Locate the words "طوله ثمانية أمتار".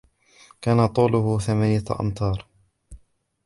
0.87-2.47